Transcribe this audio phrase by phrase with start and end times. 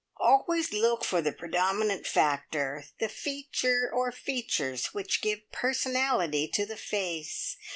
[0.19, 6.75] "Always look for the predominant factor the feature, or features, which give personality to the
[6.75, 7.55] face.